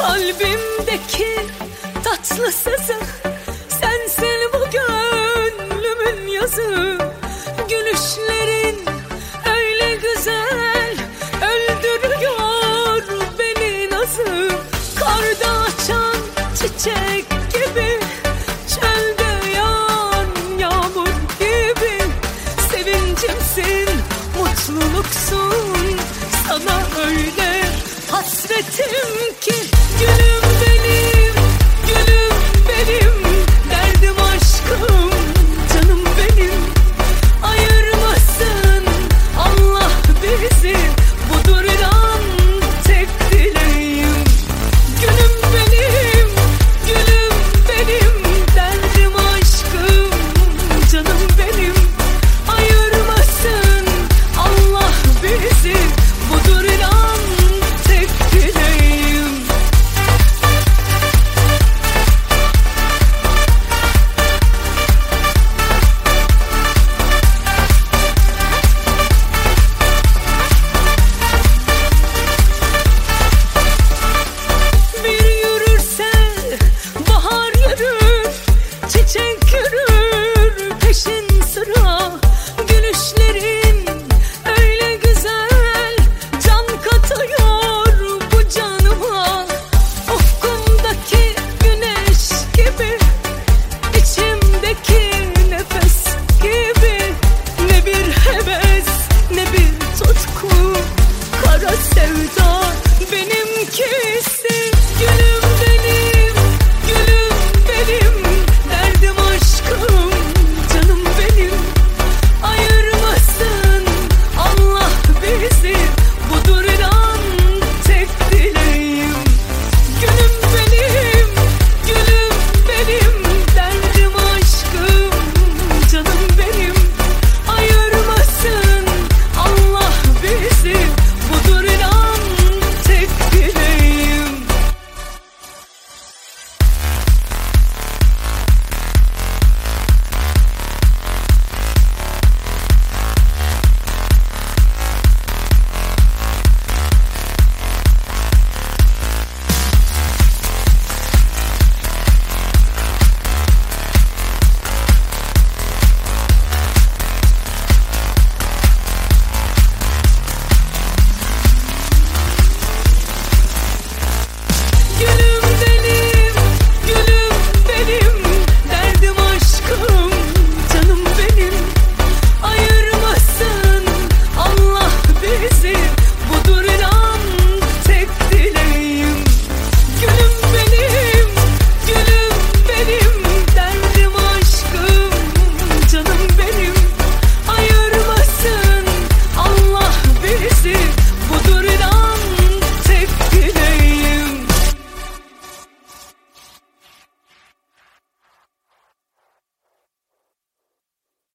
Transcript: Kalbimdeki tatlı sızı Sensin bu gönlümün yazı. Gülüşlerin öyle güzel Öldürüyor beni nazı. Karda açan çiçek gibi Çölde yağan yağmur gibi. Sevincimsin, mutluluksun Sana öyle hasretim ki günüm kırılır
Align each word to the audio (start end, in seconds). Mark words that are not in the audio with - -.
Kalbimdeki 0.00 1.36
tatlı 2.04 2.52
sızı 2.52 2.98
Sensin 3.80 4.50
bu 4.52 4.70
gönlümün 4.70 6.26
yazı. 6.26 6.98
Gülüşlerin 7.68 8.84
öyle 9.46 9.96
güzel 9.96 10.96
Öldürüyor 11.42 13.02
beni 13.38 13.90
nazı. 13.90 14.50
Karda 14.98 15.60
açan 15.60 16.16
çiçek 16.54 17.30
gibi 17.52 18.00
Çölde 18.68 19.50
yağan 19.56 20.26
yağmur 20.58 21.08
gibi. 21.38 22.02
Sevincimsin, 22.70 23.88
mutluluksun 24.38 25.98
Sana 26.48 26.80
öyle 27.06 27.49
hasretim 28.10 29.34
ki 29.40 29.54
günüm 30.00 30.49
kırılır 79.50 80.09